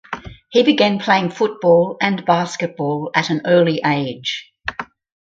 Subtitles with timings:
[0.49, 4.51] He began playing football and basketball at an early age.